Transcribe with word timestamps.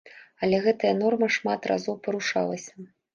Але 0.45 0.61
гэтая 0.63 0.93
норма 1.01 1.29
шмат 1.35 1.67
разоў 1.73 1.99
парушалася. 2.09 2.73